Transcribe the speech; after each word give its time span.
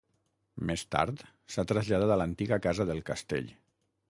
Més 0.69 0.83
tard 0.95 1.21
s'ha 1.57 1.67
traslladat 1.75 2.15
a 2.15 2.19
l'antiga 2.23 2.61
casa 2.65 2.89
del 2.91 3.05
castell. 3.13 3.55